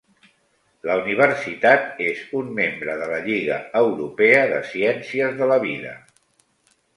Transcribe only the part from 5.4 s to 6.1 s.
de la Vida.